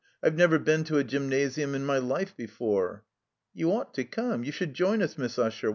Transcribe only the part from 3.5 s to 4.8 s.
"You ought to cx>me. You should